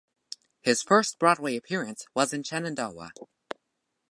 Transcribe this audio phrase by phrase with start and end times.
[0.61, 3.11] His first Broadway appearance was in "Shenandoah".